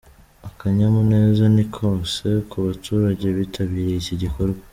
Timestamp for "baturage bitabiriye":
2.65-3.95